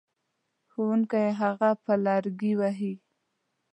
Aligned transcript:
ښوونکی 0.71 1.27
هغه 1.41 1.69
په 1.83 1.93
لرګي 2.05 2.53
وهي. 2.59 2.93